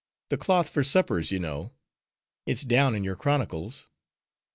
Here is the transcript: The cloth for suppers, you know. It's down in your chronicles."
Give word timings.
The 0.29 0.37
cloth 0.39 0.67
for 0.67 0.83
suppers, 0.83 1.29
you 1.29 1.37
know. 1.37 1.73
It's 2.47 2.63
down 2.63 2.95
in 2.95 3.03
your 3.03 3.15
chronicles." 3.15 3.87